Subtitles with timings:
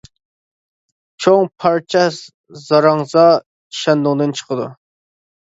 [1.25, 2.05] چوڭ پارچە
[2.63, 3.27] زاراڭزا:
[3.83, 4.69] شەندۇڭدىن چىقىدۇ.